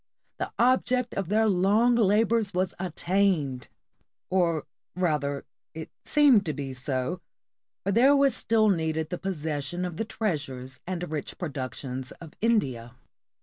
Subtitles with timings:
[0.39, 3.67] The object of their long labors was attained!
[4.31, 7.21] Or rather, it seemed to be so,
[7.83, 12.95] for there was still needed the possession of the treasures and rich productions of India.